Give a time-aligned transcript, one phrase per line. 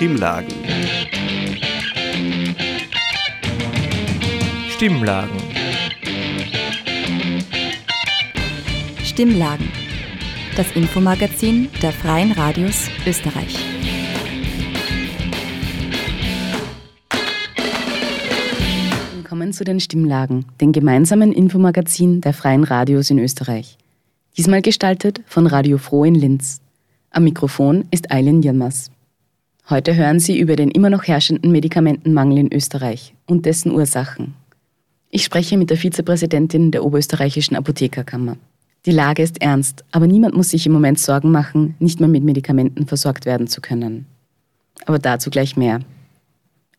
[0.00, 0.54] Stimmlagen.
[4.70, 5.36] Stimmlagen.
[9.04, 9.68] Stimmlagen.
[10.56, 13.58] Das Infomagazin der Freien Radios Österreich.
[19.16, 23.76] Willkommen zu den Stimmlagen, den gemeinsamen Infomagazin der Freien Radios in Österreich.
[24.38, 26.62] Diesmal gestaltet von Radio Froh in Linz.
[27.10, 28.90] Am Mikrofon ist Eileen Yilmaz.
[29.70, 34.34] Heute hören Sie über den immer noch herrschenden Medikamentenmangel in Österreich und dessen Ursachen.
[35.10, 38.36] Ich spreche mit der Vizepräsidentin der Oberösterreichischen Apothekerkammer.
[38.84, 42.24] Die Lage ist ernst, aber niemand muss sich im Moment Sorgen machen, nicht mehr mit
[42.24, 44.06] Medikamenten versorgt werden zu können.
[44.86, 45.78] Aber dazu gleich mehr.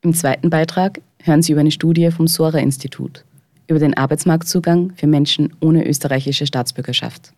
[0.02, 3.24] Im zweiten Beitrag hören Sie über eine Studie vom Sora-Institut
[3.68, 7.32] über den Arbeitsmarktzugang für Menschen ohne österreichische Staatsbürgerschaft.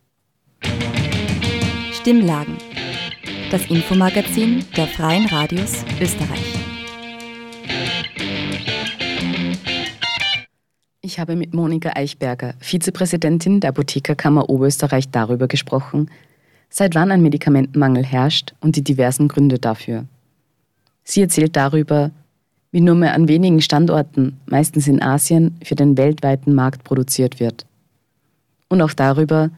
[1.91, 2.57] Stimmlagen
[3.53, 6.55] das Infomagazin der Freien Radios Österreich.
[11.01, 16.09] Ich habe mit Monika Eichberger, Vizepräsidentin der Apothekerkammer Oberösterreich, darüber gesprochen,
[16.71, 20.05] seit wann ein Medikamentenmangel herrscht und die diversen Gründe dafür.
[21.03, 22.09] Sie erzählt darüber,
[22.71, 27.67] wie nur mehr an wenigen Standorten, meistens in Asien, für den weltweiten Markt produziert wird.
[28.67, 29.51] Und auch darüber,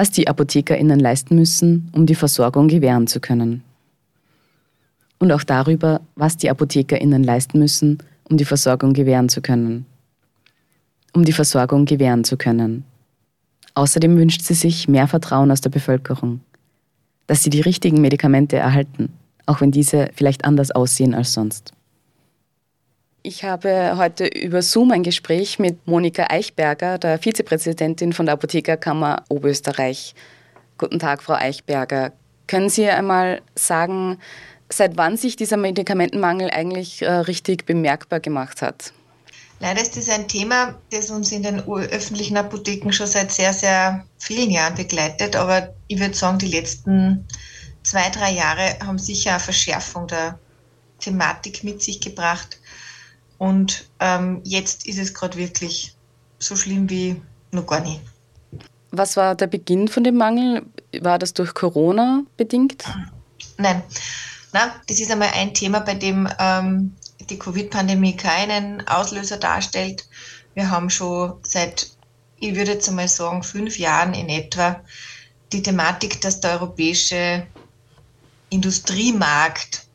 [0.00, 3.62] was die ApothekerInnen leisten müssen, um die Versorgung gewähren zu können.
[5.18, 9.84] Und auch darüber, was die ApothekerInnen leisten müssen, um die Versorgung gewähren zu können.
[11.12, 12.84] Um die Versorgung gewähren zu können.
[13.74, 16.40] Außerdem wünscht sie sich mehr Vertrauen aus der Bevölkerung,
[17.26, 19.12] dass sie die richtigen Medikamente erhalten,
[19.44, 21.74] auch wenn diese vielleicht anders aussehen als sonst.
[23.22, 29.24] Ich habe heute über Zoom ein Gespräch mit Monika Eichberger, der Vizepräsidentin von der Apothekerkammer
[29.28, 30.14] Oberösterreich.
[30.78, 32.12] Guten Tag, Frau Eichberger.
[32.46, 34.18] Können Sie einmal sagen,
[34.70, 38.94] seit wann sich dieser Medikamentenmangel eigentlich äh, richtig bemerkbar gemacht hat?
[39.58, 44.02] Leider ist das ein Thema, das uns in den öffentlichen Apotheken schon seit sehr, sehr
[44.18, 45.36] vielen Jahren begleitet.
[45.36, 47.26] Aber ich würde sagen, die letzten
[47.82, 50.38] zwei, drei Jahre haben sicher eine Verschärfung der
[51.00, 52.59] Thematik mit sich gebracht.
[53.40, 55.96] Und ähm, jetzt ist es gerade wirklich
[56.38, 57.98] so schlimm wie noch gar nie.
[58.90, 60.66] Was war der Beginn von dem Mangel?
[61.00, 62.84] War das durch Corona bedingt?
[63.56, 63.82] Nein,
[64.52, 66.94] Na, das ist einmal ein Thema, bei dem ähm,
[67.30, 70.06] die Covid-Pandemie keinen Auslöser darstellt.
[70.52, 71.90] Wir haben schon seit,
[72.40, 74.82] ich würde jetzt einmal sagen, fünf Jahren in etwa
[75.50, 77.46] die Thematik, dass der europäische
[78.50, 79.86] Industriemarkt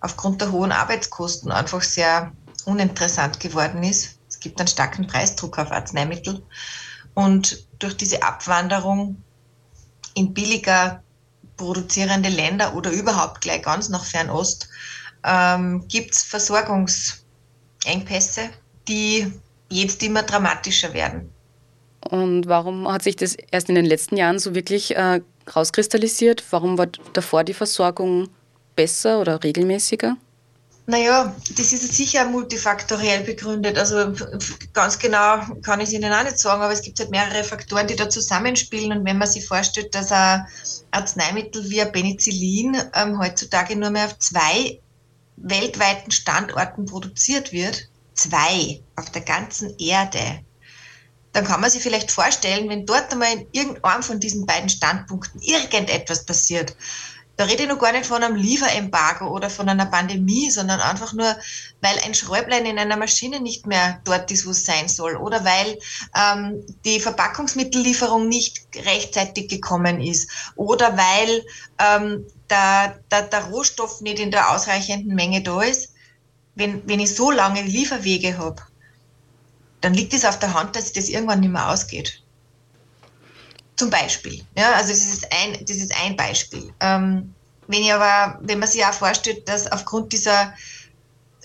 [0.00, 2.32] aufgrund der hohen Arbeitskosten einfach sehr
[2.66, 4.18] uninteressant geworden ist.
[4.28, 6.42] Es gibt einen starken Preisdruck auf Arzneimittel.
[7.14, 9.22] Und durch diese Abwanderung
[10.14, 11.02] in billiger
[11.56, 14.68] produzierende Länder oder überhaupt gleich ganz nach Fernost
[15.24, 18.50] ähm, gibt es Versorgungsengpässe,
[18.88, 19.32] die
[19.70, 21.32] jetzt immer dramatischer werden.
[22.10, 25.20] Und warum hat sich das erst in den letzten Jahren so wirklich äh,
[25.54, 26.44] rauskristallisiert?
[26.50, 28.28] Warum war davor die Versorgung
[28.76, 30.16] besser oder regelmäßiger?
[30.88, 33.76] Naja, das ist sicher multifaktoriell begründet.
[33.76, 34.12] Also
[34.72, 37.88] ganz genau kann ich es Ihnen auch nicht sagen, aber es gibt halt mehrere Faktoren,
[37.88, 38.96] die da zusammenspielen.
[38.96, 40.46] Und wenn man sich vorstellt, dass ein
[40.92, 44.80] Arzneimittel wie ein Penicillin ähm, heutzutage nur mehr auf zwei
[45.36, 50.40] weltweiten Standorten produziert wird, zwei auf der ganzen Erde,
[51.32, 55.42] dann kann man sich vielleicht vorstellen, wenn dort einmal in irgendeinem von diesen beiden Standpunkten
[55.42, 56.76] irgendetwas passiert,
[57.36, 61.12] da rede ich noch gar nicht von einem Lieferembargo oder von einer Pandemie, sondern einfach
[61.12, 61.36] nur,
[61.82, 65.16] weil ein Schräublein in einer Maschine nicht mehr dort ist, wo es sein soll.
[65.16, 65.78] Oder weil
[66.16, 70.30] ähm, die Verpackungsmittellieferung nicht rechtzeitig gekommen ist.
[70.56, 71.44] Oder weil
[71.78, 75.92] ähm, der, der, der Rohstoff nicht in der ausreichenden Menge da ist.
[76.54, 78.62] Wenn, wenn ich so lange Lieferwege habe,
[79.82, 82.22] dann liegt es auf der Hand, dass das irgendwann nicht mehr ausgeht.
[83.76, 84.42] Zum Beispiel.
[84.56, 86.72] Ja, also das ist ein, das ist ein Beispiel.
[86.80, 87.34] Ähm,
[87.66, 90.54] wenn ich aber, wenn man sich auch vorstellt, dass aufgrund dieser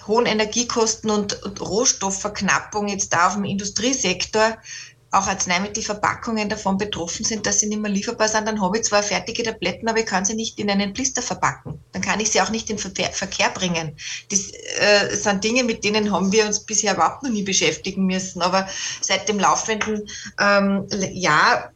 [0.07, 4.57] hohen Energiekosten und, und Rohstoffverknappung jetzt da auf dem Industriesektor
[5.11, 9.03] auch Arzneimittelverpackungen davon betroffen sind, dass sie nicht mehr lieferbar sind, dann habe ich zwar
[9.03, 11.83] fertige Tabletten, aber ich kann sie nicht in einen Blister verpacken.
[11.91, 13.97] Dann kann ich sie auch nicht in den Verkehr bringen.
[14.29, 18.41] Das äh, sind Dinge, mit denen haben wir uns bisher überhaupt noch nie beschäftigen müssen.
[18.41, 18.69] Aber
[19.01, 20.07] seit dem laufenden
[20.39, 21.73] ähm, Jahr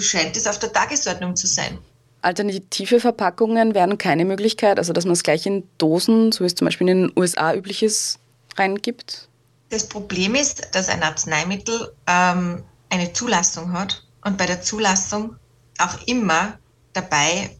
[0.00, 1.78] scheint es auf der Tagesordnung zu sein.
[2.22, 6.54] Alternative Verpackungen wären keine Möglichkeit, also dass man es gleich in Dosen, so wie es
[6.54, 8.18] zum Beispiel in den USA üblich ist,
[8.56, 9.28] reingibt?
[9.70, 15.36] Das Problem ist, dass ein Arzneimittel ähm, eine Zulassung hat und bei der Zulassung
[15.78, 16.58] auch immer
[16.92, 17.56] dabei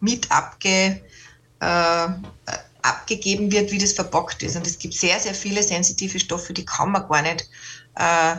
[0.00, 1.00] mit abge,
[1.60, 2.08] äh,
[2.82, 4.56] abgegeben wird, wie das verpackt ist.
[4.56, 7.48] Und es gibt sehr, sehr viele sensitive Stoffe, die kann man gar nicht
[7.96, 8.36] äh,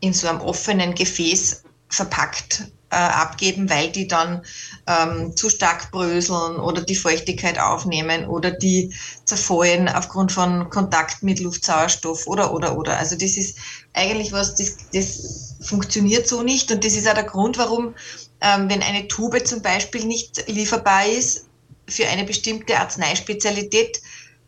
[0.00, 4.42] in so einem offenen Gefäß verpackt äh, abgeben, weil die dann
[4.86, 8.92] ähm, zu stark bröseln oder die Feuchtigkeit aufnehmen oder die
[9.24, 12.98] zerfallen aufgrund von Kontakt mit Luftsauerstoff oder oder oder.
[12.98, 13.58] Also das ist
[13.92, 17.94] eigentlich was, das, das funktioniert so nicht und das ist auch der Grund, warum,
[18.40, 21.46] ähm, wenn eine Tube zum Beispiel nicht lieferbar ist
[21.88, 24.00] für eine bestimmte Arzneispezialität,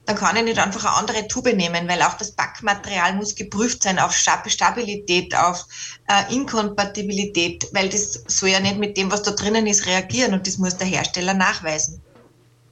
[0.05, 3.83] dann kann ich nicht einfach eine andere Tube nehmen, weil auch das Backmaterial muss geprüft
[3.85, 5.67] sein auf Stabilität, auf
[6.09, 10.47] äh, Inkompatibilität, weil das soll ja nicht mit dem, was da drinnen ist, reagieren und
[10.47, 12.01] das muss der Hersteller nachweisen.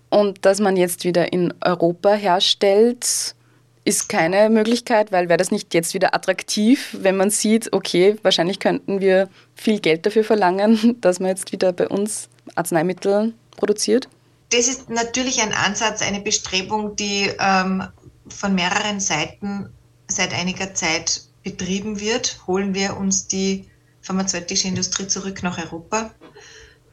[0.08, 3.36] Und dass man jetzt wieder in Europa herstellt,
[3.84, 8.58] ist keine Möglichkeit, weil wäre das nicht jetzt wieder attraktiv, wenn man sieht, okay, wahrscheinlich
[8.58, 14.08] könnten wir viel Geld dafür verlangen, dass man jetzt wieder bei uns Arzneimittel produziert?
[14.50, 17.84] Das ist natürlich ein Ansatz, eine Bestrebung, die ähm,
[18.28, 19.72] von mehreren Seiten
[20.08, 22.40] seit einiger Zeit betrieben wird.
[22.46, 23.70] Holen wir uns die
[24.02, 26.10] pharmazeutische Industrie zurück nach Europa.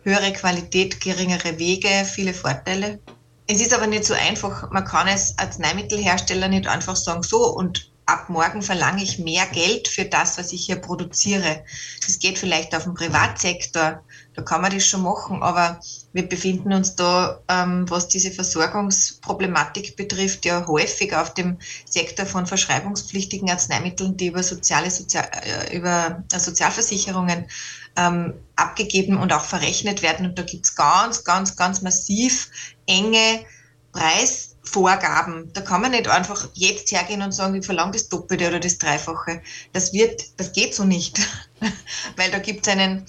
[0.03, 2.99] Höhere Qualität, geringere Wege, viele Vorteile.
[3.47, 4.69] Es ist aber nicht so einfach.
[4.71, 9.45] Man kann es als Arzneimittelhersteller nicht einfach sagen, so und ab morgen verlange ich mehr
[9.47, 11.63] Geld für das, was ich hier produziere.
[12.05, 14.03] Das geht vielleicht auf den Privatsektor,
[14.37, 15.79] da kann man das schon machen, aber
[16.13, 22.45] wir befinden uns da, ähm, was diese Versorgungsproblematik betrifft, ja häufig auf dem Sektor von
[22.45, 27.47] verschreibungspflichtigen Arzneimitteln, die über soziale Sozial äh, über äh, Sozialversicherungen
[27.95, 30.27] ähm, abgegeben und auch verrechnet werden.
[30.27, 32.51] Und da gibt's ganz, ganz, ganz massiv
[32.85, 33.43] enge
[33.91, 35.51] Preisvorgaben.
[35.53, 38.77] Da kann man nicht einfach jetzt hergehen und sagen, ich verlange das Doppelte oder das
[38.77, 39.41] Dreifache.
[39.73, 41.19] Das wird, das geht so nicht.
[42.15, 43.07] Weil da gibt es einen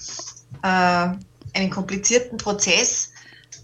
[0.61, 3.11] einen komplizierten Prozess,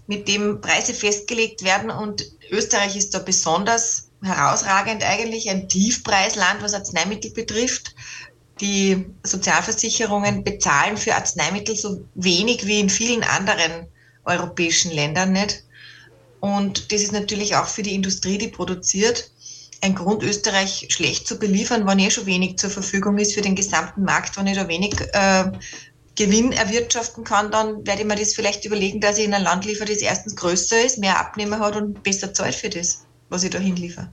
[0.06, 1.90] mit dem Preise festgelegt werden.
[1.90, 7.94] Und Österreich ist da besonders herausragend eigentlich, ein Tiefpreisland, was Arzneimittel betrifft.
[8.60, 13.88] Die Sozialversicherungen bezahlen für Arzneimittel so wenig wie in vielen anderen
[14.24, 15.64] europäischen Ländern nicht.
[16.40, 19.30] Und das ist natürlich auch für die Industrie, die produziert,
[19.82, 23.54] ein Grund, Österreich schlecht zu beliefern, wenn eh schon wenig zur Verfügung ist für den
[23.54, 25.52] gesamten Markt, wenn ich da wenig äh,
[26.16, 29.64] Gewinn erwirtschaften kann, dann werde ich mir das vielleicht überlegen, dass ich in ein Land
[29.66, 33.50] liefere, das erstens größer ist, mehr Abnehmer hat und besser zahlt für das, was ich
[33.50, 34.12] da hinliefere.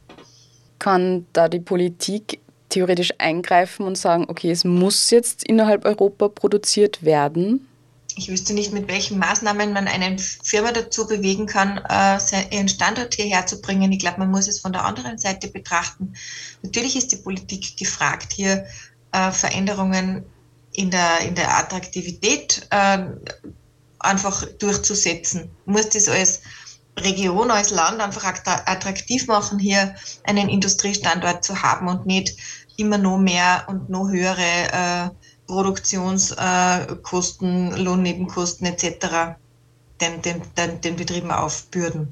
[0.79, 2.39] Kann da die Politik
[2.69, 7.67] theoretisch eingreifen und sagen, okay, es muss jetzt innerhalb Europa produziert werden?
[8.15, 12.19] Ich wüsste nicht, mit welchen Maßnahmen man eine Firma dazu bewegen kann, äh,
[12.55, 13.91] ihren Standort hierher zu bringen.
[13.91, 16.13] Ich glaube, man muss es von der anderen Seite betrachten.
[16.61, 18.65] Natürlich ist die Politik gefragt, hier
[19.13, 20.25] äh, Veränderungen
[20.73, 23.05] in der, in der Attraktivität äh,
[23.99, 25.49] einfach durchzusetzen.
[25.65, 26.41] Muss das als
[26.99, 32.35] Region, als Land einfach attraktiv machen, hier einen Industriestandort zu haben und nicht
[32.77, 35.09] immer noch mehr und noch höhere äh,
[35.47, 39.35] Produktionskosten, äh, Lohnnebenkosten etc.
[40.01, 42.11] Den, den, den, den Betrieben aufbürden.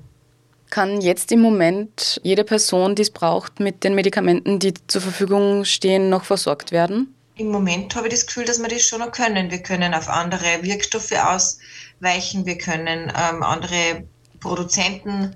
[0.69, 5.65] Kann jetzt im Moment jede Person, die es braucht, mit den Medikamenten, die zur Verfügung
[5.65, 7.13] stehen, noch versorgt werden?
[7.41, 9.49] Im Moment habe ich das Gefühl, dass wir das schon noch können.
[9.49, 14.03] Wir können auf andere Wirkstoffe ausweichen, wir können ähm, andere
[14.39, 15.35] Produzenten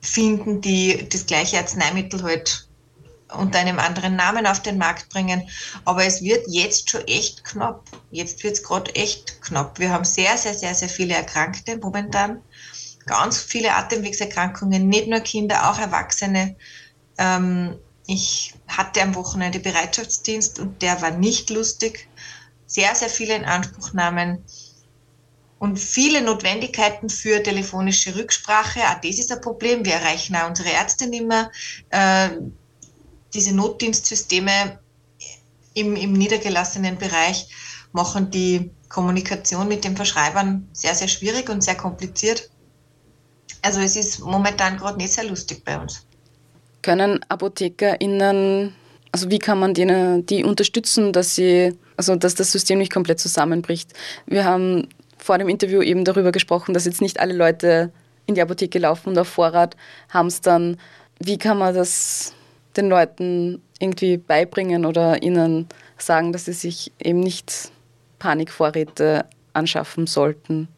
[0.00, 2.68] finden, die das gleiche Arzneimittel halt
[3.36, 5.42] unter einem anderen Namen auf den Markt bringen.
[5.84, 7.82] Aber es wird jetzt schon echt knapp.
[8.12, 9.80] Jetzt wird es gerade echt knapp.
[9.80, 12.40] Wir haben sehr, sehr, sehr, sehr viele Erkrankte momentan.
[13.06, 16.54] Ganz viele Atemwegserkrankungen, nicht nur Kinder, auch Erwachsene.
[17.18, 17.76] Ähm,
[18.12, 22.08] ich hatte am Wochenende Bereitschaftsdienst und der war nicht lustig.
[22.66, 24.44] Sehr, sehr viele Inanspruchnahmen
[25.58, 28.80] und viele Notwendigkeiten für telefonische Rücksprache.
[28.80, 29.84] Auch das ist ein Problem.
[29.84, 31.50] Wir erreichen auch unsere Ärzte nicht mehr.
[31.90, 32.30] Äh,
[33.32, 34.78] diese Notdienstsysteme
[35.74, 37.48] im, im niedergelassenen Bereich
[37.92, 42.50] machen die Kommunikation mit den Verschreibern sehr, sehr schwierig und sehr kompliziert.
[43.62, 46.04] Also es ist momentan gerade nicht sehr lustig bei uns.
[46.82, 48.74] Können ApothekerInnen,
[49.12, 53.20] also wie kann man denen, die unterstützen, dass sie, also dass das System nicht komplett
[53.20, 53.92] zusammenbricht?
[54.26, 57.92] Wir haben vor dem Interview eben darüber gesprochen, dass jetzt nicht alle Leute
[58.26, 59.76] in die Apotheke laufen und auf Vorrat
[60.08, 60.78] haben es dann.
[61.18, 62.34] Wie kann man das
[62.76, 67.70] den Leuten irgendwie beibringen oder ihnen sagen, dass sie sich eben nicht
[68.18, 70.68] Panikvorräte anschaffen sollten?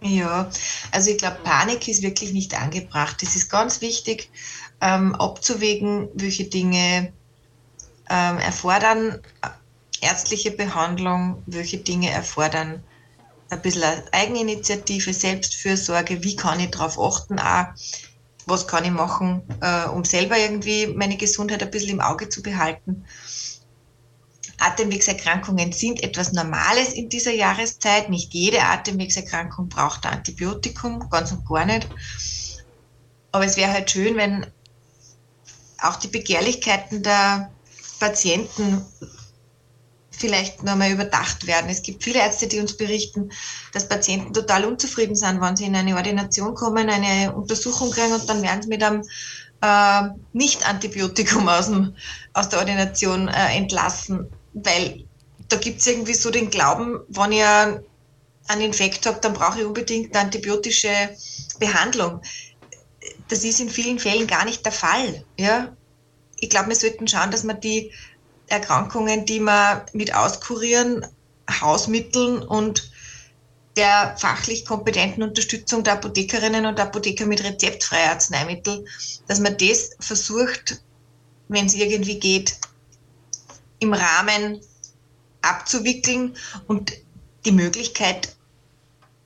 [0.00, 0.50] Ja,
[0.90, 3.22] also ich glaube, Panik ist wirklich nicht angebracht.
[3.22, 4.28] Es ist ganz wichtig,
[4.80, 7.12] ähm, abzuwägen, welche Dinge
[8.10, 9.20] ähm, erfordern
[10.00, 12.82] ärztliche Behandlung, welche Dinge erfordern
[13.50, 17.66] ein bisschen Eigeninitiative, Selbstfürsorge, wie kann ich darauf achten, auch,
[18.46, 22.42] was kann ich machen, äh, um selber irgendwie meine Gesundheit ein bisschen im Auge zu
[22.42, 23.04] behalten.
[24.58, 28.08] Atemwegserkrankungen sind etwas Normales in dieser Jahreszeit.
[28.08, 31.88] Nicht jede Atemwegserkrankung braucht ein Antibiotikum, ganz und gar nicht.
[33.32, 34.46] Aber es wäre halt schön, wenn
[35.84, 37.50] auch die Begehrlichkeiten der
[38.00, 38.84] Patienten
[40.10, 41.68] vielleicht nochmal überdacht werden.
[41.68, 43.30] Es gibt viele Ärzte, die uns berichten,
[43.72, 48.28] dass Patienten total unzufrieden sind, wenn sie in eine Ordination kommen, eine Untersuchung kriegen und
[48.28, 49.02] dann werden sie mit einem
[49.60, 51.70] äh, Nicht-Antibiotikum aus,
[52.32, 55.04] aus der Ordination äh, entlassen, weil
[55.48, 59.64] da gibt es irgendwie so den Glauben, wenn ich einen Infekt habe, dann brauche ich
[59.64, 60.90] unbedingt eine antibiotische
[61.58, 62.20] Behandlung.
[63.28, 65.24] Das ist in vielen Fällen gar nicht der Fall.
[65.38, 65.74] Ja?
[66.36, 67.92] Ich glaube, wir sollten schauen, dass man die
[68.48, 71.06] Erkrankungen, die man mit Auskurieren,
[71.60, 72.90] Hausmitteln und
[73.76, 78.86] der fachlich kompetenten Unterstützung der Apothekerinnen und Apotheker mit rezeptfreien Arzneimitteln,
[79.26, 80.82] dass man das versucht,
[81.48, 82.56] wenn es irgendwie geht,
[83.80, 84.60] im Rahmen
[85.42, 86.36] abzuwickeln
[86.68, 86.92] und
[87.44, 88.36] die Möglichkeit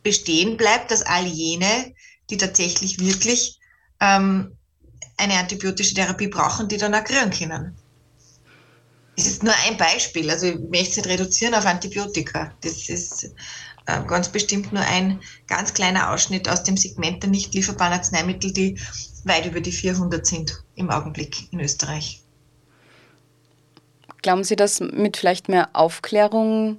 [0.02, 1.94] bestehen bleibt, dass all jene,
[2.30, 3.57] die tatsächlich wirklich
[4.00, 4.52] ähm,
[5.16, 7.74] eine antibiotische Therapie brauchen, die dann auch kriegen können.
[9.16, 10.30] Das ist nur ein Beispiel.
[10.30, 12.52] Also ich möchte es nicht reduzieren auf Antibiotika.
[12.60, 13.24] Das ist
[13.86, 18.52] äh, ganz bestimmt nur ein ganz kleiner Ausschnitt aus dem Segment der nicht lieferbaren Arzneimittel,
[18.52, 18.78] die
[19.24, 22.22] weit über die 400 sind im Augenblick in Österreich.
[24.22, 26.78] Glauben Sie, dass mit vielleicht mehr Aufklärung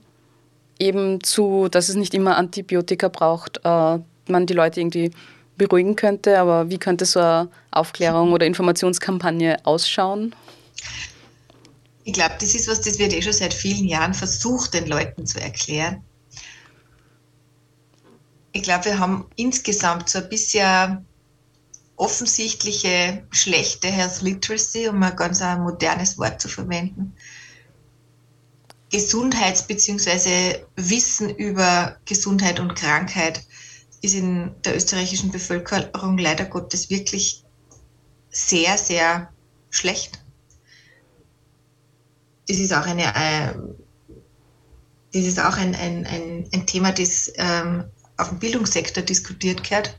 [0.77, 5.11] eben zu, dass es nicht immer Antibiotika braucht, äh, man die Leute irgendwie
[5.59, 6.39] beruhigen könnte?
[6.39, 10.33] Aber wie könnte so eine Aufklärung oder Informationskampagne ausschauen?
[12.03, 15.27] Ich glaube, das ist was, das wird eh schon seit vielen Jahren versucht, den Leuten
[15.27, 16.03] zu erklären.
[18.51, 21.05] Ich glaube, wir haben insgesamt so ein bisschen
[21.97, 27.13] offensichtliche schlechte Health Literacy, um ein ganz ein modernes Wort zu verwenden.
[28.89, 30.63] Gesundheits- bzw.
[30.75, 33.43] Wissen über Gesundheit und Krankheit
[34.01, 37.43] ist in der österreichischen Bevölkerung leider Gottes wirklich
[38.29, 39.31] sehr, sehr
[39.69, 40.19] schlecht
[42.49, 43.53] das ist auch eine, äh,
[45.13, 47.85] das ist auch ein, ein, ein, ein Thema, das ähm,
[48.17, 49.97] auf dem Bildungssektor diskutiert gehört.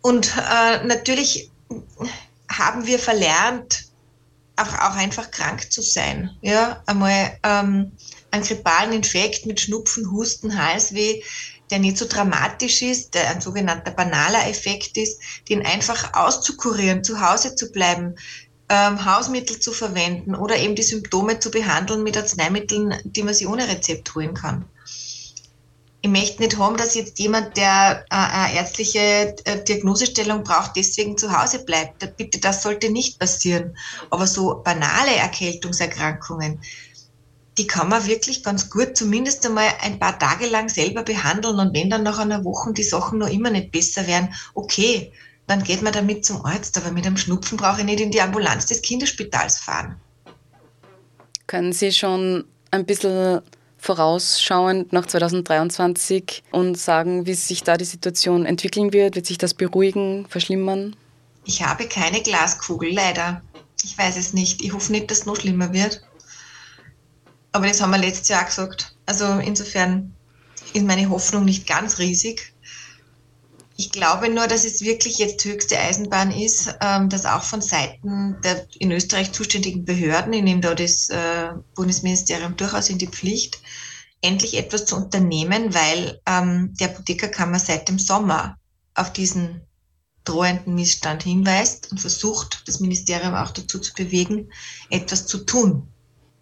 [0.00, 1.50] Und äh, natürlich
[2.50, 3.84] haben wir verlernt,
[4.56, 6.30] auch, auch einfach krank zu sein.
[6.40, 7.92] Ja, einmal ähm,
[8.30, 11.22] einen grippalen Infekt mit Schnupfen, Husten, Halsweh,
[11.74, 17.20] der nicht so dramatisch ist, der ein sogenannter banaler Effekt ist, den einfach auszukurieren, zu
[17.20, 18.14] Hause zu bleiben,
[18.68, 23.48] ähm, Hausmittel zu verwenden oder eben die Symptome zu behandeln mit Arzneimitteln, die man sich
[23.48, 24.66] ohne Rezept holen kann.
[26.00, 31.18] Ich möchte nicht haben, dass jetzt jemand, der äh, eine ärztliche äh, Diagnosestellung braucht, deswegen
[31.18, 32.16] zu Hause bleibt.
[32.16, 33.76] Bitte, das sollte nicht passieren.
[34.10, 36.60] Aber so banale Erkältungserkrankungen,
[37.56, 41.58] die kann man wirklich ganz gut zumindest einmal ein paar Tage lang selber behandeln.
[41.58, 45.12] Und wenn dann nach einer Woche die Sachen noch immer nicht besser werden, okay,
[45.46, 46.76] dann geht man damit zum Arzt.
[46.78, 49.96] Aber mit einem Schnupfen brauche ich nicht in die Ambulanz des Kinderspitals fahren.
[51.46, 53.40] Können Sie schon ein bisschen
[53.78, 59.14] vorausschauend nach 2023 und sagen, wie sich da die Situation entwickeln wird?
[59.14, 60.96] Wird sich das beruhigen, verschlimmern?
[61.44, 63.42] Ich habe keine Glaskugel, leider.
[63.84, 64.64] Ich weiß es nicht.
[64.64, 66.02] Ich hoffe nicht, dass es noch schlimmer wird.
[67.54, 68.96] Aber das haben wir letztes Jahr auch gesagt.
[69.06, 70.12] Also insofern
[70.72, 72.52] ist meine Hoffnung nicht ganz riesig.
[73.76, 78.36] Ich glaube nur, dass es wirklich jetzt höchste Eisenbahn ist, ähm, dass auch von Seiten
[78.42, 83.60] der in Österreich zuständigen Behörden, ich nehme da das äh, Bundesministerium durchaus in die Pflicht,
[84.20, 88.58] endlich etwas zu unternehmen, weil ähm, die Apothekerkammer seit dem Sommer
[88.96, 89.60] auf diesen
[90.24, 94.50] drohenden Missstand hinweist und versucht, das Ministerium auch dazu zu bewegen,
[94.90, 95.93] etwas zu tun.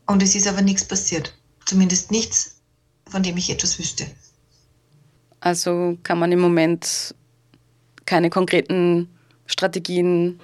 [0.07, 1.35] Und es ist aber nichts passiert.
[1.65, 2.61] Zumindest nichts,
[3.09, 4.07] von dem ich etwas wüsste.
[5.41, 7.15] Also kann man im Moment
[8.05, 9.09] keine konkreten
[9.47, 10.41] Strategien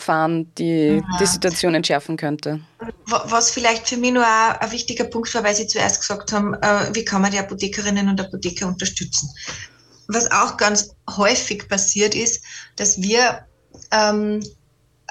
[0.00, 1.18] fahren, die ja.
[1.20, 2.60] die Situation entschärfen könnte.
[3.06, 6.94] Was vielleicht für mich nur ein wichtiger Punkt war, weil Sie zuerst gesagt haben, äh,
[6.94, 9.30] wie kann man die Apothekerinnen und Apotheker unterstützen.
[10.08, 12.42] Was auch ganz häufig passiert ist,
[12.76, 13.46] dass wir
[13.92, 14.42] ähm,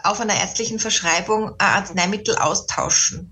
[0.03, 3.31] auf einer ärztlichen Verschreibung ein Arzneimittel austauschen.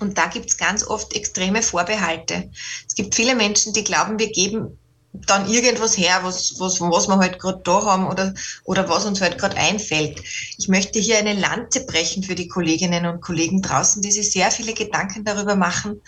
[0.00, 2.50] Und da gibt es ganz oft extreme Vorbehalte.
[2.86, 4.78] Es gibt viele Menschen, die glauben, wir geben
[5.26, 9.20] dann irgendwas her, was, was, was wir halt gerade da haben oder, oder was uns
[9.20, 10.22] halt gerade einfällt.
[10.58, 14.50] Ich möchte hier eine Lanze brechen für die Kolleginnen und Kollegen draußen, die sich sehr
[14.50, 16.00] viele Gedanken darüber machen,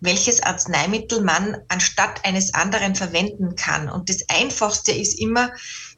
[0.00, 3.88] welches Arzneimittel man anstatt eines anderen verwenden kann.
[3.88, 5.50] Und das Einfachste ist immer,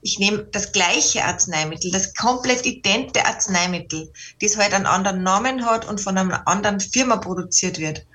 [0.03, 5.87] ich nehme das gleiche Arzneimittel, das komplett idente Arzneimittel, das halt einen anderen Namen hat
[5.87, 8.07] und von einer anderen Firma produziert wird.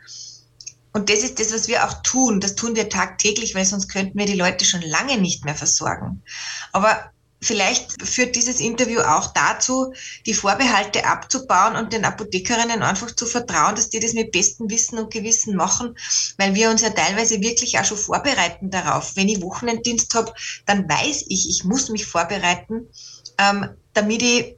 [0.96, 2.40] Und das ist das, was wir auch tun.
[2.40, 6.24] Das tun wir tagtäglich, weil sonst könnten wir die Leute schon lange nicht mehr versorgen.
[6.72, 7.12] Aber
[7.42, 9.94] vielleicht führt dieses Interview auch dazu,
[10.26, 14.98] die Vorbehalte abzubauen und den Apothekerinnen einfach zu vertrauen, dass die das mit bestem Wissen
[14.98, 15.98] und Gewissen machen,
[16.38, 19.18] weil wir uns ja teilweise wirklich auch schon vorbereiten darauf.
[19.18, 20.34] Wenn ich Wochenenddienst habe,
[20.66, 22.88] dann weiß ich, ich muss mich vorbereiten,
[23.38, 24.56] ähm, damit ich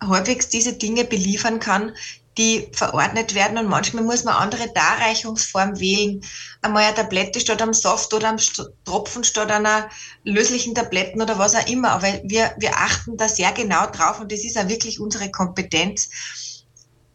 [0.00, 1.92] halbwegs diese Dinge beliefern kann,
[2.38, 6.24] die verordnet werden und manchmal muss man andere Darreichungsform wählen.
[6.62, 8.38] Einmal eine Tablette statt am Saft oder am
[8.84, 9.90] Tropfen statt einer
[10.24, 11.90] löslichen Tabletten oder was auch immer.
[11.90, 16.08] Aber wir, wir achten da sehr genau drauf und das ist auch wirklich unsere Kompetenz,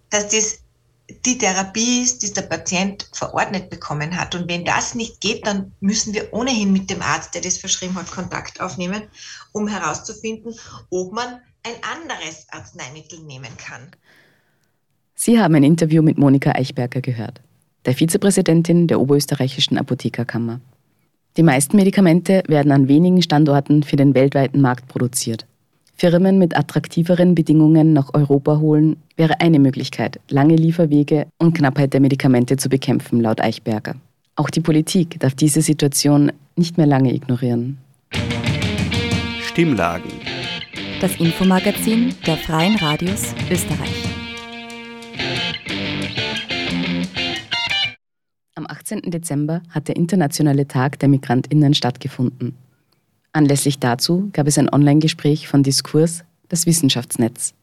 [0.10, 0.60] dass das
[1.26, 4.36] die Therapie ist, die der Patient verordnet bekommen hat.
[4.36, 7.96] Und wenn das nicht geht, dann müssen wir ohnehin mit dem Arzt, der das verschrieben
[7.96, 9.04] hat, Kontakt aufnehmen,
[9.54, 10.60] um herauszufinden,
[10.90, 13.90] ob man ein anderes Arzneimittel nehmen kann.
[15.20, 17.42] Sie haben ein Interview mit Monika Eichberger gehört,
[17.88, 20.62] der Vizepräsidentin der Oberösterreichischen Apothekerkammer.
[21.38, 25.48] Die meisten Medikamente werden an wenigen Standorten für den weltweiten Markt produziert.
[25.96, 32.02] Firmen mit attraktiveren Bedingungen nach Europa holen wäre eine Möglichkeit, lange Lieferwege und Knappheit der
[32.02, 33.96] Medikamente zu bekämpfen, laut Eichberger.
[34.36, 37.80] Auch die Politik darf diese Situation nicht mehr lange ignorieren.
[39.42, 40.12] Stimmlagen.
[41.02, 44.07] Das Infomagazin der Freien Radios Österreich.
[48.58, 49.02] Am 18.
[49.12, 52.56] Dezember hat der Internationale Tag der Migrantinnen stattgefunden.
[53.32, 57.54] Anlässlich dazu gab es ein Online-Gespräch von Diskurs, das Wissenschaftsnetz.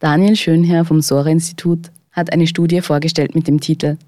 [0.00, 3.98] Daniel Schönherr vom Sora-Institut hat eine Studie vorgestellt mit dem Titel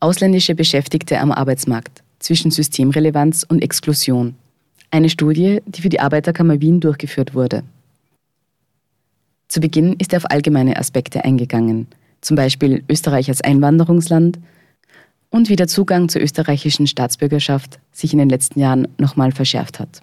[0.00, 4.34] Ausländische Beschäftigte am Arbeitsmarkt zwischen Systemrelevanz und Exklusion.
[4.90, 7.64] Eine Studie, die für die Arbeiterkammer Wien durchgeführt wurde.
[9.48, 11.86] Zu Beginn ist er auf allgemeine Aspekte eingegangen,
[12.22, 14.38] zum Beispiel Österreich als Einwanderungsland
[15.30, 20.00] und wie der Zugang zur österreichischen Staatsbürgerschaft sich in den letzten Jahren nochmal verschärft hat.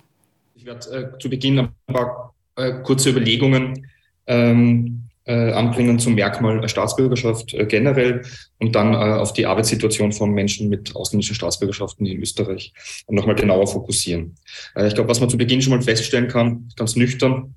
[0.55, 3.87] Ich werde äh, zu Beginn ein paar äh, kurze Überlegungen
[4.27, 8.21] ähm, äh, anbringen zum Merkmal Staatsbürgerschaft äh, generell
[8.59, 12.73] und dann äh, auf die Arbeitssituation von Menschen mit ausländischen Staatsbürgerschaften in Österreich
[13.09, 14.35] nochmal genauer fokussieren.
[14.75, 17.55] Äh, ich glaube, was man zu Beginn schon mal feststellen kann, ganz nüchtern,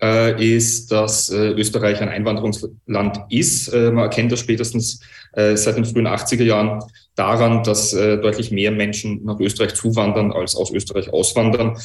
[0.00, 3.68] ist, dass äh, Österreich ein Einwanderungsland ist.
[3.68, 5.00] Äh, man erkennt das spätestens
[5.32, 6.82] äh, seit den frühen 80er Jahren
[7.14, 11.76] daran, dass äh, deutlich mehr Menschen nach Österreich zuwandern als aus Österreich auswandern.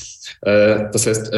[0.41, 1.31] Äh, das heißt,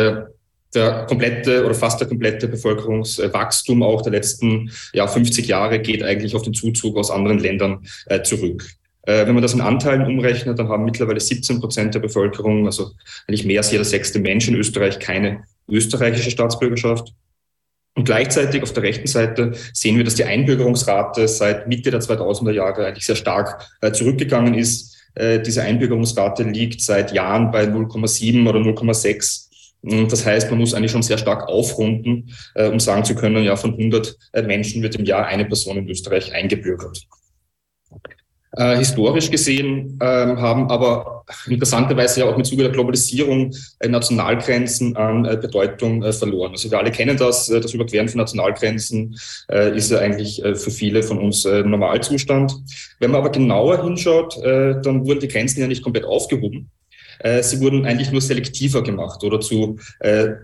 [0.75, 6.35] der komplette oder fast der komplette Bevölkerungswachstum auch der letzten ja, 50 Jahre geht eigentlich
[6.35, 7.87] auf den Zuzug aus anderen Ländern
[8.23, 8.63] zurück.
[9.03, 12.91] Wenn man das in Anteilen umrechnet, dann haben mittlerweile 17 Prozent der Bevölkerung, also
[13.27, 17.13] eigentlich mehr als jeder sechste Mensch in Österreich, keine österreichische Staatsbürgerschaft.
[17.95, 22.51] Und gleichzeitig auf der rechten Seite sehen wir, dass die Einbürgerungsrate seit Mitte der 2000er
[22.51, 24.95] Jahre eigentlich sehr stark äh, zurückgegangen ist.
[25.15, 29.47] Äh, diese Einbürgerungsrate liegt seit Jahren bei 0,7 oder 0,6.
[30.09, 33.55] Das heißt, man muss eigentlich schon sehr stark aufrunden, äh, um sagen zu können, ja,
[33.55, 37.07] von 100 Menschen wird im Jahr eine Person in Österreich eingebürgert.
[38.53, 44.95] Äh, historisch gesehen ähm, haben aber interessanterweise ja auch mit Zuge der Globalisierung äh, Nationalgrenzen
[44.95, 46.53] an äh, Bedeutung äh, verloren.
[46.53, 49.15] Also wir alle kennen das, äh, das Überqueren von Nationalgrenzen
[49.51, 52.55] äh, ist ja eigentlich für viele von uns Normalzustand.
[52.99, 56.69] Wenn man aber genauer hinschaut, dann wurden die Grenzen ja nicht komplett aufgehoben.
[57.41, 59.77] Sie wurden eigentlich nur selektiver gemacht oder zu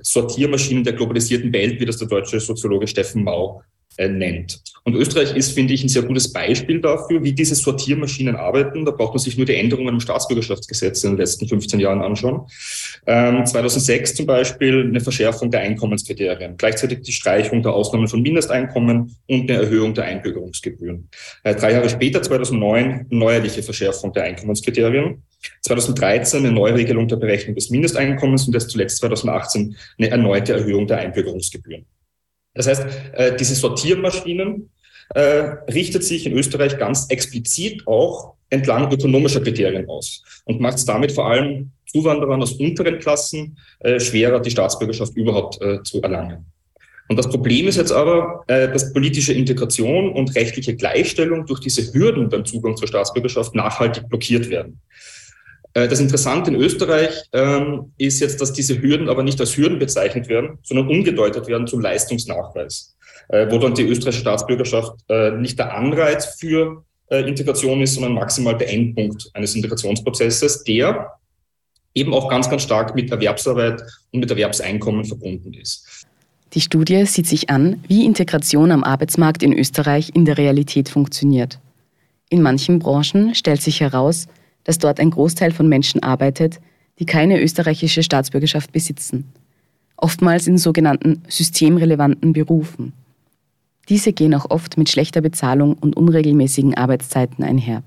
[0.02, 3.62] Sortiermaschinen der globalisierten Welt, wie das der deutsche Soziologe Steffen Mau
[3.98, 4.62] äh, nennt.
[4.84, 8.86] Und Österreich ist, finde ich, ein sehr gutes Beispiel dafür, wie diese Sortiermaschinen arbeiten.
[8.86, 12.42] Da braucht man sich nur die Änderungen im Staatsbürgerschaftsgesetz in den letzten 15 Jahren anschauen.
[13.08, 19.16] Ähm, 2006 zum Beispiel eine Verschärfung der Einkommenskriterien, gleichzeitig die Streichung der Ausnahmen von Mindesteinkommen
[19.28, 21.10] und eine Erhöhung der Einbürgerungsgebühren.
[21.44, 25.24] Äh, drei Jahre später, 2009, neuerliche Verschärfung der Einkommenskriterien.
[25.62, 30.98] 2013 eine Neuregelung der Berechnung des Mindesteinkommens und erst zuletzt 2018 eine erneute Erhöhung der
[30.98, 31.86] Einbürgerungsgebühren.
[32.56, 34.70] Das heißt, äh, diese Sortiermaschinen
[35.14, 35.20] äh,
[35.72, 41.12] richtet sich in Österreich ganz explizit auch entlang ökonomischer Kriterien aus und macht es damit
[41.12, 46.46] vor allem Zuwanderern aus unteren Klassen äh, schwerer, die Staatsbürgerschaft überhaupt zu erlangen.
[47.08, 52.30] Und das Problem ist jetzt aber, dass politische Integration und rechtliche Gleichstellung durch diese Hürden
[52.30, 54.82] beim Zugang zur Staatsbürgerschaft nachhaltig blockiert werden.
[55.76, 59.78] Äh, das Interessante in Österreich ähm, ist jetzt, dass diese Hürden aber nicht als Hürden
[59.78, 62.96] bezeichnet werden, sondern umgedeutet werden zum Leistungsnachweis,
[63.30, 68.14] äh, wo dann die österreichische Staatsbürgerschaft äh, nicht der Anreiz für äh, Integration ist, sondern
[68.14, 71.12] maximal der Endpunkt eines Integrationsprozesses, der
[71.94, 76.06] eben auch ganz, ganz stark mit Erwerbsarbeit und mit Erwerbseinkommen verbunden ist.
[76.54, 81.60] Die Studie sieht sich an, wie Integration am Arbeitsmarkt in Österreich in der Realität funktioniert.
[82.30, 84.28] In manchen Branchen stellt sich heraus,
[84.66, 86.60] dass dort ein Großteil von Menschen arbeitet,
[87.00, 89.32] die keine österreichische Staatsbürgerschaft besitzen,
[89.96, 92.94] oftmals in sogenannten systemrelevanten Berufen.
[93.88, 97.84] Diese gehen auch oft mit schlechter Bezahlung und unregelmäßigen Arbeitszeiten einher.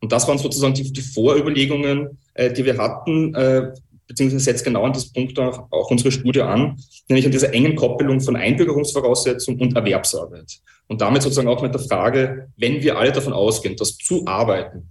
[0.00, 3.72] Und das waren sozusagen die, die Vorüberlegungen, äh, die wir hatten, äh,
[4.06, 6.76] beziehungsweise setzt genau an diesem Punkt auch, auch unsere Studie an,
[7.08, 10.58] nämlich an dieser engen Koppelung von Einbürgerungsvoraussetzungen und Erwerbsarbeit.
[10.86, 14.88] Und damit sozusagen auch mit der Frage, wenn wir alle davon ausgehen, dass zu arbeiten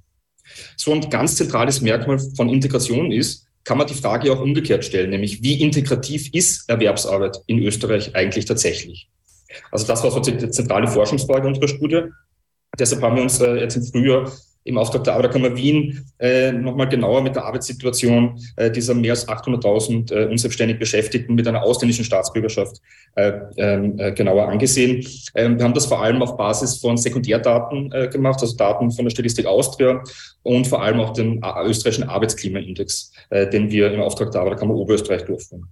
[0.76, 5.10] so ein ganz zentrales Merkmal von Integration ist, kann man die Frage auch umgekehrt stellen,
[5.10, 9.10] nämlich wie integrativ ist Erwerbsarbeit in Österreich eigentlich tatsächlich?
[9.72, 12.02] Also das war sozusagen die zentrale Forschungsfrage unserer Studie.
[12.78, 14.32] Deshalb haben wir uns äh, jetzt im Frühjahr
[14.66, 19.28] im Auftrag der Arbeiterkammer Wien äh, nochmal genauer mit der Arbeitssituation äh, dieser mehr als
[19.28, 22.82] 800.000 äh, unselbstständig Beschäftigten mit einer ausländischen Staatsbürgerschaft
[23.14, 25.06] äh, ähm, äh, genauer angesehen.
[25.36, 29.06] Ähm, wir haben das vor allem auf Basis von Sekundärdaten äh, gemacht, also Daten von
[29.06, 30.04] der Statistik Austria
[30.42, 35.24] und vor allem auch den äh, österreichischen Arbeitsklimaindex, den wir im Auftrag der Arbeiterkammer Oberösterreich
[35.26, 35.68] durchführen.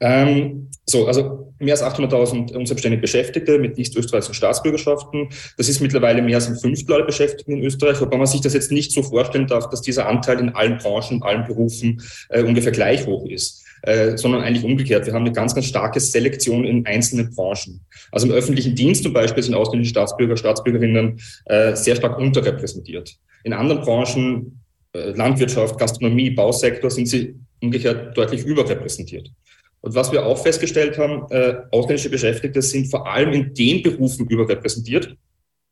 [0.00, 5.28] Ähm, so, also mehr als 800.000 unselbstständig Beschäftigte mit nicht-österreichischen Staatsbürgerschaften.
[5.56, 8.54] Das ist mittlerweile mehr als ein Fünftel aller Beschäftigten in Österreich, wobei man sich das
[8.54, 12.42] jetzt nicht so vorstellen darf, dass dieser Anteil in allen Branchen, in allen Berufen äh,
[12.42, 13.64] ungefähr gleich hoch ist.
[13.82, 15.06] Äh, sondern eigentlich umgekehrt.
[15.06, 17.80] Wir haben eine ganz, ganz starke Selektion in einzelnen Branchen.
[18.12, 23.16] Also im öffentlichen Dienst zum Beispiel sind ausländische Staatsbürger, Staatsbürgerinnen äh, sehr stark unterrepräsentiert.
[23.42, 24.60] In anderen Branchen,
[24.92, 29.30] äh, Landwirtschaft, Gastronomie, Bausektor, sind sie umgekehrt deutlich überrepräsentiert.
[29.82, 34.26] Und was wir auch festgestellt haben, äh, ausländische Beschäftigte sind vor allem in den Berufen
[34.26, 35.16] überrepräsentiert,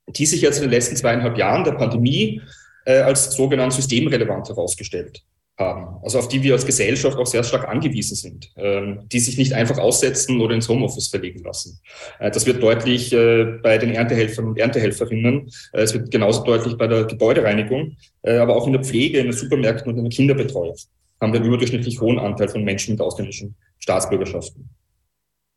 [0.09, 2.41] die sich jetzt in den letzten zweieinhalb Jahren der Pandemie
[2.87, 5.23] äh, als sogenannt systemrelevant herausgestellt
[5.59, 5.99] haben.
[6.03, 9.53] Also auf die wir als Gesellschaft auch sehr stark angewiesen sind, ähm, die sich nicht
[9.53, 11.81] einfach aussetzen oder ins Homeoffice verlegen lassen.
[12.19, 15.51] Äh, das wird deutlich äh, bei den Erntehelfern und Erntehelferinnen.
[15.73, 19.27] Äh, es wird genauso deutlich bei der Gebäudereinigung, äh, aber auch in der Pflege, in
[19.27, 20.77] den Supermärkten und in der Kinderbetreuung
[21.21, 24.69] haben wir einen überdurchschnittlich hohen Anteil von Menschen mit ausländischen Staatsbürgerschaften.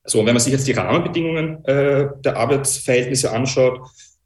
[0.06, 3.82] So, und wenn man sich jetzt die Rahmenbedingungen äh, der Arbeitsverhältnisse anschaut,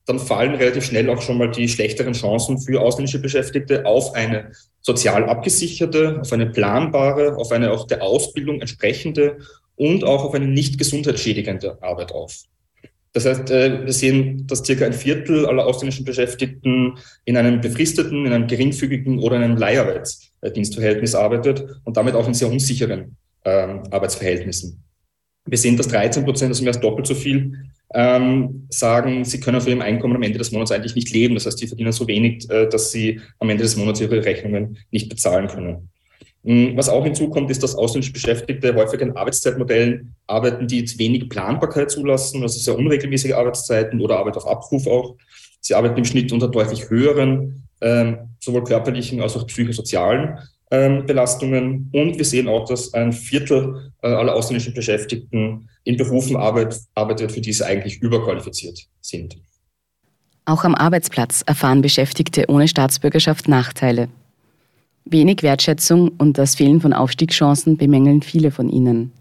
[0.06, 4.52] dann fallen relativ schnell auch schon mal die schlechteren Chancen für ausländische Beschäftigte auf eine
[4.82, 9.40] sozial abgesicherte, auf eine planbare, auf eine auch der Ausbildung entsprechende
[9.76, 12.44] und auch auf eine nicht gesundheitsschädigende Arbeit auf.
[13.14, 18.26] Das heißt, äh, wir sehen, dass circa ein Viertel aller ausländischen Beschäftigten in einem befristeten,
[18.26, 23.84] in einem geringfügigen oder in einem Leiharbeitsdienstverhältnis arbeitet und damit auch in sehr unsicheren ähm,
[23.92, 24.84] Arbeitsverhältnissen.
[25.48, 27.54] Wir sehen, dass 13 Prozent, also mehr als doppelt so viel,
[27.94, 31.36] ähm, sagen, sie können von ihrem Einkommen am Ende des Monats eigentlich nicht leben.
[31.36, 34.78] Das heißt, sie verdienen so wenig, äh, dass sie am Ende des Monats ihre Rechnungen
[34.92, 35.90] nicht bezahlen können.
[36.44, 41.30] Hm, was auch hinzukommt, ist, dass ausländische Beschäftigte häufig in Arbeitszeitmodellen arbeiten, die jetzt wenig
[41.30, 45.16] Planbarkeit zulassen, also sehr unregelmäßige Arbeitszeiten oder Arbeit auf Abruf auch.
[45.62, 50.38] Sie arbeiten im Schnitt unter deutlich höheren, ähm, sowohl körperlichen als auch psychosozialen
[51.06, 51.90] Belastungen.
[51.94, 57.32] Und wir sehen auch, dass ein Viertel äh, aller ausländischen Beschäftigten in Berufen arbeit, arbeitet,
[57.32, 59.38] für die sie eigentlich überqualifiziert sind.
[60.46, 64.10] Auch am Arbeitsplatz erfahren Beschäftigte ohne Staatsbürgerschaft Nachteile.
[65.06, 69.12] Wenig Wertschätzung und das Fehlen von Aufstiegschancen bemängeln viele von ihnen.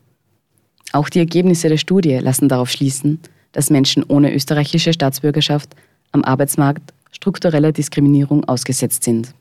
[0.93, 3.21] Auch die Ergebnisse der Studie lassen darauf schließen,
[3.53, 5.75] dass Menschen ohne österreichische Staatsbürgerschaft
[6.13, 9.35] am Arbeitsmarkt struktureller Diskriminierung ausgesetzt sind.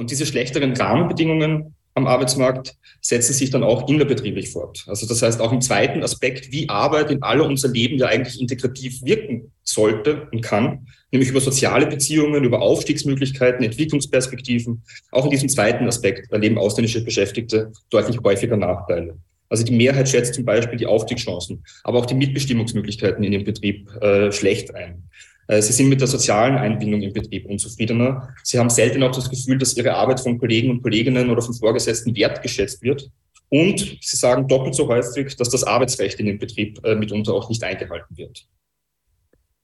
[0.00, 4.82] Und diese schlechteren Rahmenbedingungen am Arbeitsmarkt setzen sich dann auch innerbetrieblich fort.
[4.86, 8.40] Also das heißt auch im zweiten Aspekt, wie Arbeit in aller unser Leben ja eigentlich
[8.40, 14.82] integrativ wirken sollte und kann, nämlich über soziale Beziehungen, über Aufstiegsmöglichkeiten, Entwicklungsperspektiven.
[15.12, 19.18] Auch in diesem zweiten Aspekt erleben ausländische Beschäftigte deutlich häufiger Nachteile.
[19.50, 23.90] Also die Mehrheit schätzt zum Beispiel die Aufstiegschancen, aber auch die Mitbestimmungsmöglichkeiten in dem Betrieb
[24.00, 25.10] äh, schlecht ein.
[25.50, 28.34] Äh, sie sind mit der sozialen Einbindung im Betrieb unzufriedener.
[28.44, 31.54] Sie haben selten auch das Gefühl, dass ihre Arbeit von Kollegen und Kolleginnen oder von
[31.54, 33.10] Vorgesetzten wertgeschätzt wird.
[33.48, 37.48] Und sie sagen doppelt so häufig, dass das Arbeitsrecht in dem Betrieb äh, mitunter auch
[37.48, 38.46] nicht eingehalten wird.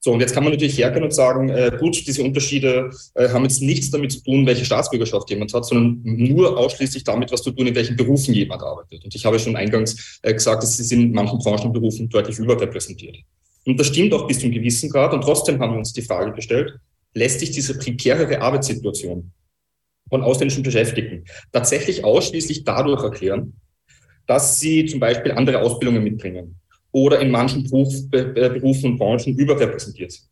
[0.01, 3.45] So, und jetzt kann man natürlich hergehen und sagen, äh, gut, diese Unterschiede äh, haben
[3.45, 7.53] jetzt nichts damit zu tun, welche Staatsbürgerschaft jemand hat, sondern nur ausschließlich damit, was zu
[7.53, 9.05] tun, in welchen Berufen jemand arbeitet.
[9.05, 12.09] Und ich habe schon eingangs äh, gesagt, dass sie sind in manchen Branchen und Berufen
[12.09, 13.19] deutlich überrepräsentiert.
[13.67, 15.13] Und das stimmt auch bis zu einem gewissen Grad.
[15.13, 16.79] Und trotzdem haben wir uns die Frage gestellt,
[17.15, 19.33] lässt sich diese prekärere Arbeitssituation
[20.09, 23.55] von ausländischen Beschäftigten tatsächlich ausschließlich dadurch erklären,
[24.27, 26.57] dass sie zum Beispiel andere Ausbildungen mitbringen
[26.93, 30.29] oder in manchen Beruf, Berufen und Branchen überrepräsentiert sind.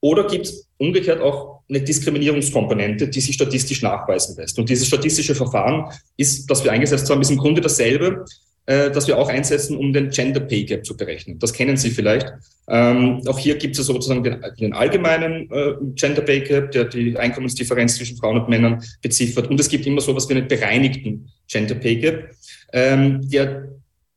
[0.00, 4.58] Oder gibt es umgekehrt auch eine Diskriminierungskomponente, die sich statistisch nachweisen lässt?
[4.58, 8.24] Und dieses statistische Verfahren ist, das wir eingesetzt haben, ist im Grunde dasselbe,
[8.68, 11.38] äh, das wir auch einsetzen, um den Gender Pay Gap zu berechnen.
[11.38, 12.30] Das kennen Sie vielleicht.
[12.68, 17.16] Ähm, auch hier gibt es sozusagen den, den allgemeinen äh, Gender Pay Gap, der die
[17.16, 19.48] Einkommensdifferenz zwischen Frauen und Männern beziffert.
[19.48, 22.30] Und es gibt immer so etwas wie einen bereinigten Gender Pay Gap,
[22.74, 23.70] ähm, der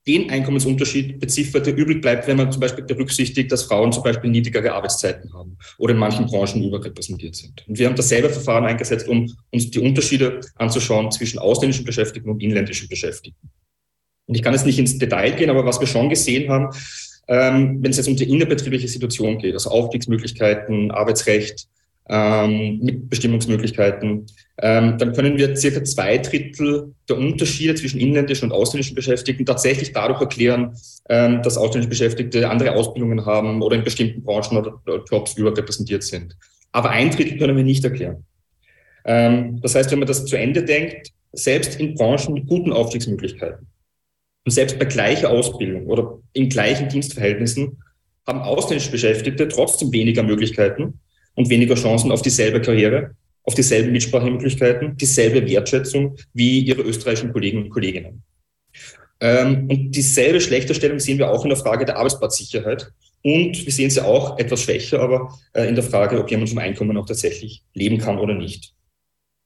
[0.06, 4.32] den Einkommensunterschied beziffert, der übrig bleibt, wenn man zum Beispiel berücksichtigt, dass Frauen zum Beispiel
[4.32, 7.66] niedrigere Arbeitszeiten haben oder in manchen Branchen überrepräsentiert sind.
[7.70, 12.42] Und wir haben dasselbe Verfahren eingesetzt, um uns die Unterschiede anzuschauen zwischen ausländischen Beschäftigten und
[12.42, 13.50] inländischen Beschäftigten.
[14.32, 16.70] Und ich kann jetzt nicht ins Detail gehen, aber was wir schon gesehen haben,
[17.28, 21.68] ähm, wenn es jetzt um die innerbetriebliche Situation geht, also Aufstiegsmöglichkeiten, Arbeitsrecht,
[22.08, 24.28] ähm, Mitbestimmungsmöglichkeiten,
[24.62, 29.92] ähm, dann können wir circa zwei Drittel der Unterschiede zwischen inländischen und ausländischen Beschäftigten tatsächlich
[29.92, 30.78] dadurch erklären,
[31.10, 36.38] ähm, dass ausländische Beschäftigte andere Ausbildungen haben oder in bestimmten Branchen oder, Jobs überrepräsentiert sind.
[36.72, 38.24] Aber ein Drittel können wir nicht erklären.
[39.04, 43.68] Ähm, das heißt, wenn man das zu Ende denkt, selbst in Branchen mit guten Aufstiegsmöglichkeiten
[44.46, 47.84] und selbst bei gleicher Ausbildung oder in gleichen Dienstverhältnissen
[48.28, 51.00] haben ausländische Beschäftigte trotzdem weniger Möglichkeiten,
[51.36, 57.64] und weniger Chancen auf dieselbe Karriere, auf dieselben Mitsprachemöglichkeiten, dieselbe Wertschätzung wie ihre österreichischen Kollegen
[57.64, 58.24] und Kolleginnen.
[59.20, 62.92] Ähm, und dieselbe Schlechterstellung sehen wir auch in der Frage der Arbeitsplatzsicherheit.
[63.24, 66.58] Und wir sehen sie auch etwas schwächer, aber äh, in der Frage, ob jemand vom
[66.58, 68.74] Einkommen auch tatsächlich leben kann oder nicht.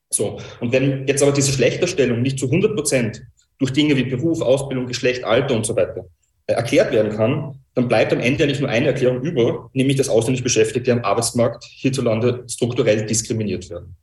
[0.10, 0.39] So.
[0.62, 3.21] Und wenn jetzt aber diese Schlechterstellung nicht zu 100 Prozent
[3.57, 6.05] durch Dinge wie Beruf, Ausbildung, Geschlecht, Alter und so weiter
[6.47, 10.09] äh, erklärt werden kann, dann bleibt am Ende nicht nur eine Erklärung über, nämlich dass
[10.09, 13.95] ausländisch Beschäftigte am Arbeitsmarkt hierzulande strukturell diskriminiert werden.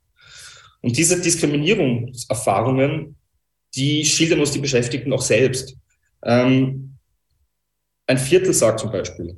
[0.81, 3.15] Und diese Diskriminierungserfahrungen,
[3.75, 5.75] die schildern uns die Beschäftigten auch selbst.
[6.23, 6.97] Ähm,
[8.05, 9.35] ein Viertel sagt zum Beispiel,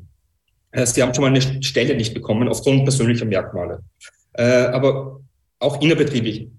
[0.72, 3.84] äh, sie haben schon mal eine Stelle nicht bekommen aufgrund persönlicher Merkmale.
[4.34, 5.22] Äh, aber
[5.60, 6.50] auch innerbetrieblich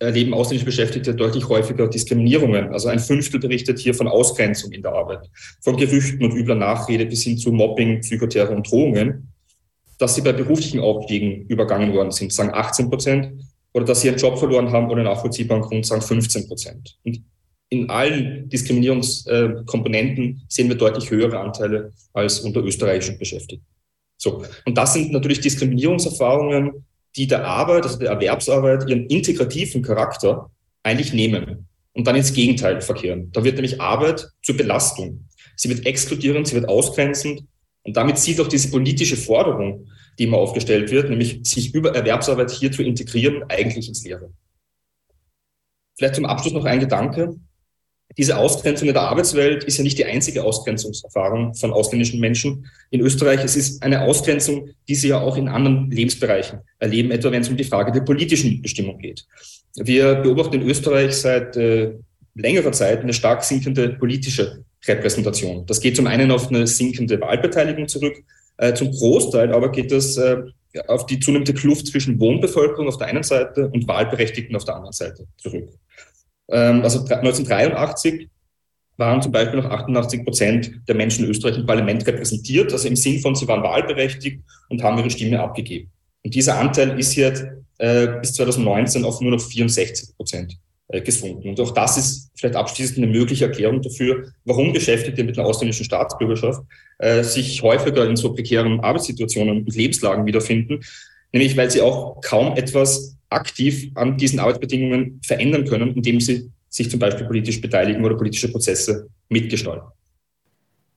[0.00, 2.72] erleben ausländische Beschäftigte deutlich häufiger Diskriminierungen.
[2.72, 7.06] Also ein Fünftel berichtet hier von Ausgrenzung in der Arbeit, von Gerüchten und übler Nachrede
[7.06, 9.28] bis hin zu Mobbing, Psychoterror und Drohungen.
[9.98, 13.44] Dass sie bei beruflichen Aufstiegen übergangen worden sind, sagen 18 Prozent.
[13.72, 16.98] Oder dass sie ihren Job verloren haben ohne nachvollziehbaren Grund, sagen 15 Prozent.
[17.04, 17.22] Und
[17.68, 23.66] in allen Diskriminierungskomponenten sehen wir deutlich höhere Anteile als unter österreichischen Beschäftigten.
[24.16, 24.44] So.
[24.64, 26.84] Und das sind natürlich Diskriminierungserfahrungen,
[27.16, 30.50] die der Arbeit, also der Erwerbsarbeit, ihren integrativen Charakter
[30.82, 33.30] eigentlich nehmen und dann ins Gegenteil verkehren.
[33.32, 35.26] Da wird nämlich Arbeit zur Belastung.
[35.56, 37.42] Sie wird exkludierend, sie wird ausgrenzend
[37.82, 42.50] und damit zieht auch diese politische Forderung, die immer aufgestellt wird, nämlich sich über Erwerbsarbeit
[42.50, 44.32] hier zu integrieren, eigentlich ins Leere.
[45.96, 47.36] Vielleicht zum Abschluss noch ein Gedanke
[48.16, 53.00] diese Ausgrenzung in der Arbeitswelt ist ja nicht die einzige Ausgrenzungserfahrung von ausländischen Menschen in
[53.00, 53.40] Österreich.
[53.44, 57.48] Es ist eine Ausgrenzung, die sie ja auch in anderen Lebensbereichen erleben, etwa wenn es
[57.48, 59.26] um die Frage der politischen Bestimmung geht.
[59.76, 61.92] Wir beobachten in Österreich seit äh,
[62.34, 65.64] längerer Zeit eine stark sinkende politische Repräsentation.
[65.66, 68.16] Das geht zum einen auf eine sinkende Wahlbeteiligung zurück,
[68.56, 70.38] äh, zum Großteil aber geht das äh,
[70.86, 74.92] auf die zunehmende Kluft zwischen Wohnbevölkerung auf der einen Seite und Wahlberechtigten auf der anderen
[74.92, 75.68] Seite zurück.
[76.50, 78.28] Ähm, also 1983
[78.96, 82.96] waren zum Beispiel noch 88 Prozent der Menschen in Österreich im Parlament repräsentiert, also im
[82.96, 85.90] Sinn von, sie waren wahlberechtigt und haben ihre Stimme abgegeben.
[86.22, 87.44] Und dieser Anteil ist jetzt
[87.78, 90.58] äh, bis 2019 auf nur noch 64 Prozent
[90.88, 91.48] äh, gesunken.
[91.48, 95.84] Und auch das ist vielleicht abschließend eine mögliche Erklärung dafür, warum Beschäftigte mit einer ausländischen
[95.84, 96.62] Staatsbürgerschaft
[96.98, 100.80] äh, sich häufiger in so prekären Arbeitssituationen und Lebenslagen wiederfinden,
[101.32, 106.90] nämlich weil sie auch kaum etwas aktiv an diesen Arbeitsbedingungen verändern können, indem sie sich
[106.90, 109.88] zum Beispiel politisch beteiligen oder politische Prozesse mitgestalten.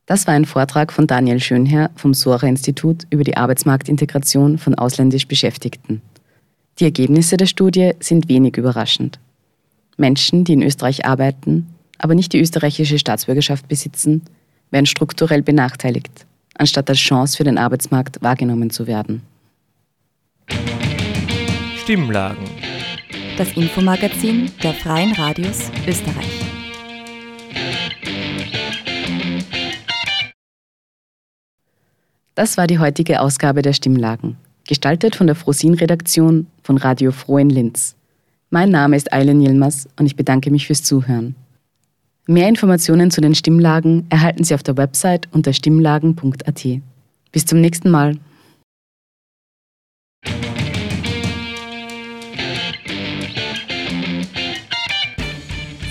[0.06, 6.02] Das war ein Vortrag von Daniel Schönherr vom Sora-Institut über die Arbeitsmarktintegration von ausländisch Beschäftigten.
[6.80, 9.20] Die Ergebnisse der Studie sind wenig überraschend.
[9.96, 11.68] Menschen, die in Österreich arbeiten,
[12.00, 14.24] aber nicht die österreichische Staatsbürgerschaft besitzen,
[14.72, 19.22] werden strukturell benachteiligt, anstatt als Chance für den Arbeitsmarkt wahrgenommen zu werden.
[21.84, 22.46] Stimmlagen.
[23.38, 26.40] Das Infomagazin der Freien Radios Österreich.
[32.36, 37.50] Das war die heutige Ausgabe der Stimmlagen, gestaltet von der Frosin-Redaktion von Radio Froh in
[37.50, 37.98] Linz.
[38.50, 41.36] Mein Name ist Eileen Yilmaz und ich bedanke mich fürs Zuhören.
[42.28, 46.66] Mehr Informationen zu den Stimmlagen erhalten Sie auf der Website unter stimmlagen.at.
[47.34, 48.20] Bis zum nächsten Mal.